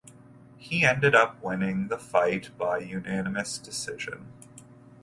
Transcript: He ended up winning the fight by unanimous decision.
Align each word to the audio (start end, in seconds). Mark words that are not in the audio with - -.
He 0.57 0.83
ended 0.83 1.13
up 1.13 1.39
winning 1.43 1.89
the 1.89 1.99
fight 1.99 2.49
by 2.57 2.79
unanimous 2.79 3.59
decision. 3.59 4.31